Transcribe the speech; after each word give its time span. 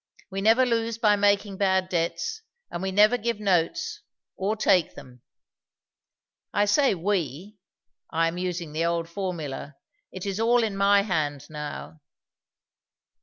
We 0.31 0.41
never 0.41 0.65
lose 0.65 0.97
by 0.97 1.15
making 1.15 1.57
bad 1.57 1.87
debts; 1.87 2.41
and 2.71 2.81
we 2.81 2.91
never 2.91 3.19
give 3.19 3.39
notes, 3.39 3.99
or 4.35 4.55
take 4.55 4.95
them. 4.95 5.21
I 6.51 6.65
say 6.65 6.95
'we' 6.95 7.59
I 8.09 8.27
am 8.27 8.39
using 8.39 8.73
the 8.73 8.83
old 8.85 9.07
formula 9.07 9.75
it 10.11 10.25
is 10.25 10.39
all 10.39 10.63
in 10.63 10.75
my 10.75 11.03
hand 11.03 11.47
now." 11.51 11.99